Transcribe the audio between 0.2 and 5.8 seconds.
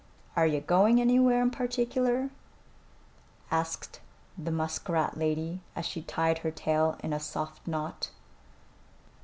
"Are you going anywhere in particular?" asked the muskrat lady,